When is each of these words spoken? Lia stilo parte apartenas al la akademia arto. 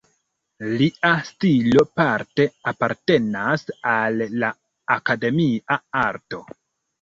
Lia 0.77 1.09
stilo 1.27 1.83
parte 2.01 2.47
apartenas 2.71 3.67
al 3.91 4.19
la 4.45 4.51
akademia 4.97 5.79
arto. 6.07 6.43